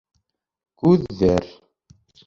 Күҙҙәр 0.83 1.49